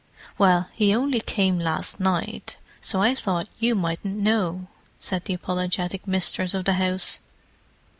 "Well, 0.39 0.67
he 0.73 0.95
only 0.95 1.19
came 1.21 1.59
last 1.59 1.99
night, 1.99 2.57
so 2.81 3.03
I 3.03 3.13
thought 3.13 3.47
you 3.59 3.75
mightn't 3.75 4.17
know," 4.17 4.65
said 4.99 5.25
the 5.25 5.35
apologetic 5.35 6.07
mistress 6.07 6.55
of 6.55 6.65
the 6.65 6.73
house. 6.73 7.19